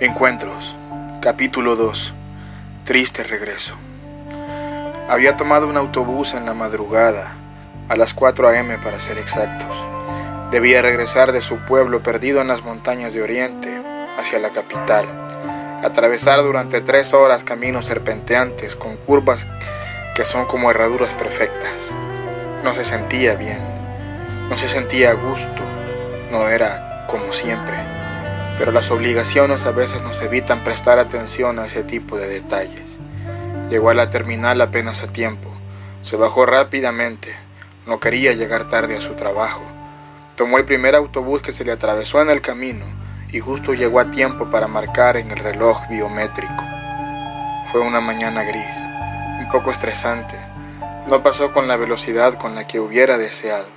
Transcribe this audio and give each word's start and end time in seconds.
Encuentros, 0.00 0.74
capítulo 1.22 1.76
2. 1.76 2.12
Triste 2.82 3.22
regreso. 3.22 3.76
Había 5.08 5.36
tomado 5.36 5.68
un 5.68 5.76
autobús 5.76 6.34
en 6.34 6.44
la 6.44 6.52
madrugada, 6.52 7.36
a 7.88 7.96
las 7.96 8.12
4 8.12 8.48
a.m. 8.48 8.76
para 8.78 8.98
ser 8.98 9.18
exactos. 9.18 9.70
Debía 10.50 10.82
regresar 10.82 11.30
de 11.30 11.40
su 11.40 11.58
pueblo 11.58 12.02
perdido 12.02 12.40
en 12.40 12.48
las 12.48 12.64
montañas 12.64 13.14
de 13.14 13.22
Oriente 13.22 13.70
hacia 14.18 14.40
la 14.40 14.50
capital, 14.50 15.04
atravesar 15.84 16.42
durante 16.42 16.80
tres 16.80 17.14
horas 17.14 17.44
caminos 17.44 17.86
serpenteantes 17.86 18.74
con 18.74 18.96
curvas 18.96 19.46
que 20.16 20.24
son 20.24 20.46
como 20.46 20.72
herraduras 20.72 21.14
perfectas. 21.14 21.94
No 22.64 22.74
se 22.74 22.84
sentía 22.84 23.36
bien, 23.36 23.60
no 24.50 24.58
se 24.58 24.66
sentía 24.66 25.10
a 25.10 25.14
gusto, 25.14 25.62
no 26.32 26.48
era 26.48 27.06
como 27.06 27.32
siempre 27.32 28.03
pero 28.58 28.70
las 28.70 28.90
obligaciones 28.90 29.66
a 29.66 29.72
veces 29.72 30.02
nos 30.02 30.22
evitan 30.22 30.62
prestar 30.62 30.98
atención 30.98 31.58
a 31.58 31.66
ese 31.66 31.82
tipo 31.82 32.16
de 32.16 32.28
detalles. 32.28 32.82
Llegó 33.68 33.90
a 33.90 33.94
la 33.94 34.10
terminal 34.10 34.60
apenas 34.60 35.02
a 35.02 35.08
tiempo, 35.08 35.52
se 36.02 36.16
bajó 36.16 36.46
rápidamente, 36.46 37.34
no 37.86 37.98
quería 37.98 38.32
llegar 38.32 38.68
tarde 38.68 38.96
a 38.96 39.00
su 39.00 39.14
trabajo. 39.14 39.62
Tomó 40.36 40.58
el 40.58 40.64
primer 40.64 40.94
autobús 40.94 41.42
que 41.42 41.52
se 41.52 41.64
le 41.64 41.72
atravesó 41.72 42.20
en 42.20 42.30
el 42.30 42.40
camino 42.40 42.84
y 43.30 43.40
justo 43.40 43.74
llegó 43.74 43.98
a 44.00 44.10
tiempo 44.10 44.50
para 44.50 44.68
marcar 44.68 45.16
en 45.16 45.30
el 45.30 45.38
reloj 45.38 45.88
biométrico. 45.88 46.54
Fue 47.72 47.80
una 47.80 48.00
mañana 48.00 48.44
gris, 48.44 48.76
un 49.40 49.48
poco 49.50 49.72
estresante. 49.72 50.36
No 51.08 51.22
pasó 51.22 51.52
con 51.52 51.66
la 51.66 51.76
velocidad 51.76 52.34
con 52.34 52.54
la 52.54 52.66
que 52.66 52.78
hubiera 52.78 53.18
deseado, 53.18 53.68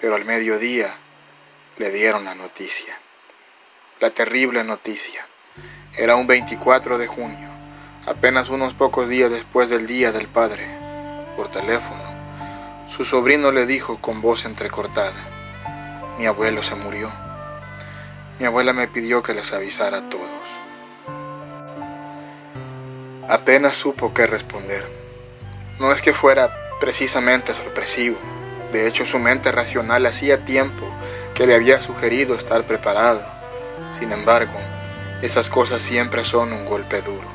pero 0.00 0.16
al 0.16 0.24
mediodía 0.24 0.88
le 1.76 1.90
dieron 1.90 2.24
la 2.24 2.34
noticia 2.34 2.94
la 4.00 4.08
terrible 4.08 4.64
noticia. 4.64 5.26
Era 5.94 6.16
un 6.16 6.26
24 6.26 6.96
de 6.96 7.06
junio, 7.06 7.48
apenas 8.06 8.48
unos 8.48 8.72
pocos 8.72 9.10
días 9.10 9.30
después 9.30 9.68
del 9.68 9.86
Día 9.86 10.10
del 10.10 10.26
Padre. 10.26 10.66
Por 11.36 11.50
teléfono, 11.50 12.02
su 12.96 13.04
sobrino 13.04 13.52
le 13.52 13.66
dijo 13.66 13.98
con 14.00 14.22
voz 14.22 14.46
entrecortada, 14.46 15.12
mi 16.18 16.24
abuelo 16.26 16.62
se 16.62 16.76
murió. 16.76 17.10
Mi 18.38 18.46
abuela 18.46 18.72
me 18.72 18.88
pidió 18.88 19.22
que 19.22 19.34
les 19.34 19.52
avisara 19.52 19.98
a 19.98 20.08
todos. 20.08 20.26
Apenas 23.28 23.76
supo 23.76 24.14
qué 24.14 24.26
responder. 24.26 24.86
No 25.78 25.92
es 25.92 26.00
que 26.00 26.14
fuera 26.14 26.50
precisamente 26.80 27.52
sorpresivo. 27.52 28.16
De 28.72 28.86
hecho, 28.86 29.04
su 29.04 29.18
mente 29.18 29.52
racional 29.52 30.06
hacía 30.06 30.46
tiempo 30.46 30.86
que 31.34 31.46
le 31.46 31.54
había 31.54 31.82
sugerido 31.82 32.34
estar 32.34 32.64
preparado 32.64 33.39
sin 33.98 34.12
embargo, 34.12 34.58
esas 35.22 35.50
cosas 35.50 35.82
siempre 35.82 36.24
son 36.24 36.52
un 36.52 36.64
golpe 36.64 37.02
duro. 37.02 37.28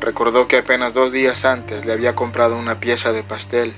Recordó 0.00 0.46
que 0.46 0.58
apenas 0.58 0.94
dos 0.94 1.10
días 1.10 1.44
antes 1.44 1.84
le 1.84 1.92
había 1.92 2.14
comprado 2.14 2.56
una 2.56 2.78
pieza 2.78 3.12
de 3.12 3.22
pastel 3.22 3.74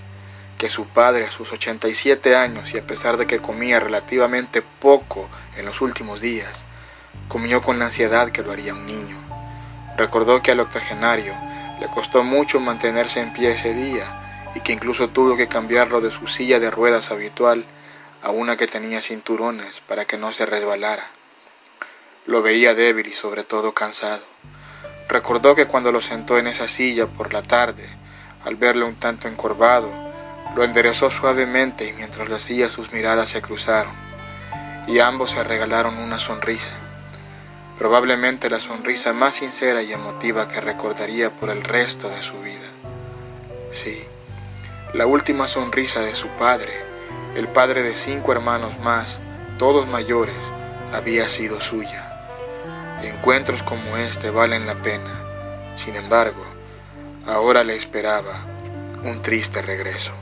que 0.59 0.69
su 0.69 0.87
padre 0.87 1.25
a 1.25 1.31
sus 1.31 1.53
87 1.53 2.37
años 2.37 2.75
y 2.75 2.79
a 2.79 2.87
pesar 2.87 3.17
de 3.17 3.27
que 3.27 3.39
comía 3.39 3.81
relativamente 3.81 4.61
poco 4.61 5.29
en 5.57 5.65
los 5.65 5.81
últimos 5.81 6.21
días, 6.21 6.65
comió 7.29 7.63
con 7.63 7.79
la 7.79 7.87
ansiedad 7.87 8.31
que 8.31 8.43
lo 8.43 8.53
haría 8.53 8.75
un 8.75 8.87
niño. 8.87 9.17
Recordó 9.97 10.43
que 10.43 10.51
al 10.51 10.61
octogenario 10.61 11.35
le 11.81 11.89
costó 11.89 12.25
mucho 12.25 12.61
mantenerse 12.61 13.21
en 13.21 13.33
pie 13.33 13.53
ese 13.53 13.73
día 13.73 14.51
y 14.55 14.61
que 14.61 14.73
incluso 14.73 15.09
tuvo 15.09 15.37
que 15.37 15.49
cambiarlo 15.49 16.03
de 16.03 16.11
su 16.11 16.27
silla 16.27 16.61
de 16.61 16.71
ruedas 16.71 17.11
habitual 17.11 17.65
a 18.23 18.31
una 18.31 18.57
que 18.57 18.67
tenía 18.67 19.01
cinturones 19.01 19.81
para 19.81 20.05
que 20.05 20.19
no 20.19 20.33
se 20.33 20.45
resbalara. 20.45 21.11
Lo 22.27 22.43
veía 22.43 22.75
débil 22.75 23.07
y 23.07 23.15
sobre 23.15 23.45
todo 23.45 23.73
cansado. 23.73 24.23
Recordó 25.09 25.55
que 25.55 25.67
cuando 25.67 25.91
lo 25.91 26.03
sentó 26.03 26.39
en 26.39 26.47
esa 26.47 26.69
silla 26.69 27.07
por 27.07 27.33
la 27.33 27.43
tarde, 27.43 27.89
al 28.45 28.57
verlo 28.57 28.87
un 28.87 28.97
tanto 28.97 29.27
encorvado, 29.27 29.91
lo 30.55 30.63
enderezó 30.63 31.11
suavemente 31.11 31.89
y 31.89 31.93
mientras 31.93 32.29
lo 32.29 32.37
hacía 32.37 32.71
sus 32.71 32.93
miradas 32.93 33.29
se 33.31 33.43
cruzaron, 33.43 33.93
y 34.87 34.99
ambos 34.99 35.33
se 35.33 35.43
regalaron 35.45 35.97
una 35.97 36.19
sonrisa, 36.19 36.71
probablemente 37.79 38.51
la 38.51 38.61
sonrisa 38.61 39.13
más 39.13 39.37
sincera 39.37 39.83
y 39.83 39.93
emotiva 39.93 40.49
que 40.49 40.61
recordaría 40.61 41.31
por 41.31 41.51
el 41.51 41.63
resto 41.63 42.09
de 42.09 42.23
su 42.23 42.41
vida. 42.41 42.69
Sí, 43.73 44.05
la 44.93 45.07
última 45.07 45.49
sonrisa 45.49 46.01
de 46.01 46.15
su 46.15 46.29
padre, 46.29 46.73
el 47.37 47.49
padre 47.49 47.83
de 47.83 47.95
cinco 47.95 48.33
hermanos 48.33 48.79
más, 48.81 49.21
todos 49.59 49.87
mayores, 49.87 50.35
había 50.93 51.29
sido 51.29 51.61
suya. 51.61 52.10
Encuentros 53.03 53.63
como 53.63 53.97
este 53.97 54.31
valen 54.31 54.67
la 54.67 54.75
pena. 54.75 55.21
Sin 55.77 55.97
embargo, 55.97 56.45
ahora 57.27 57.65
le 57.65 57.75
esperaba 57.75 58.45
un 59.03 59.23
triste 59.23 59.63
regreso. 59.63 60.13